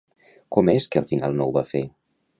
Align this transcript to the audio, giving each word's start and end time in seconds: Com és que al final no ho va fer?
Com 0.55 0.71
és 0.73 0.87
que 0.95 1.01
al 1.03 1.07
final 1.13 1.39
no 1.41 1.47
ho 1.49 1.55
va 1.59 1.67
fer? 1.77 1.85